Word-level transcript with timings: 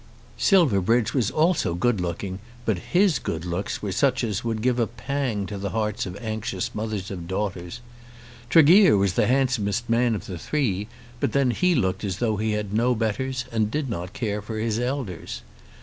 Silverbridge 0.39 1.13
was 1.13 1.29
also 1.29 1.75
good 1.75 2.01
looking; 2.01 2.39
but 2.65 2.79
his 2.91 3.19
good 3.19 3.45
looks 3.45 3.83
were 3.83 3.91
such 3.91 4.23
as 4.23 4.43
would 4.43 4.63
give 4.63 4.79
a 4.79 4.87
pang 4.87 5.45
to 5.45 5.59
the 5.59 5.69
hearts 5.69 6.07
of 6.07 6.17
anxious 6.19 6.73
mothers 6.73 7.11
of 7.11 7.27
daughters. 7.27 7.81
Tregear 8.49 8.97
was 8.97 9.13
the 9.13 9.27
handsomest 9.27 9.87
man 9.87 10.15
of 10.15 10.25
the 10.25 10.39
three; 10.39 10.87
but 11.19 11.33
then 11.33 11.51
he 11.51 11.75
looked 11.75 12.03
as 12.03 12.17
though 12.17 12.37
he 12.37 12.53
had 12.53 12.73
no 12.73 12.95
betters 12.95 13.45
and 13.51 13.69
did 13.69 13.91
not 13.91 14.11
care 14.13 14.41
for 14.41 14.57
his 14.57 14.79
elders. 14.79 15.43